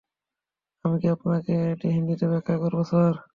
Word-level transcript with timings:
আমি 0.85 0.97
কি 1.01 1.07
আপনাকে 1.15 1.53
এটি 1.71 1.87
হিন্দিতে 1.95 2.25
ব্যাখ্যা 2.31 2.55
করবো, 2.61 2.81
স্যার? 2.89 3.13